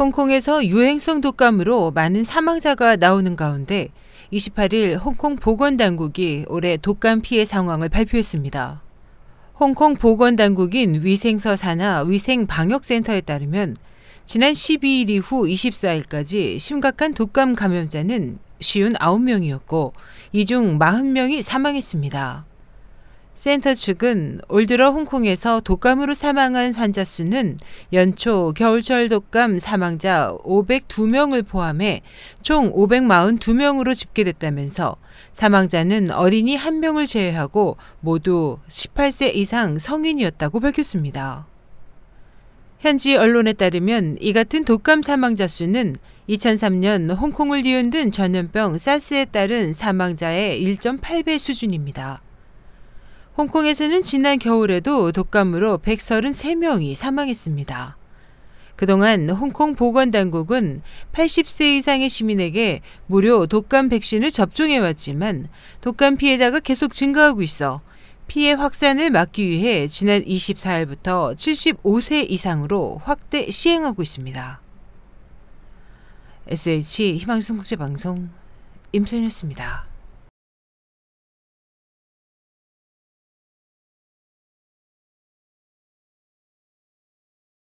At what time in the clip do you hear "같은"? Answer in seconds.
44.32-44.64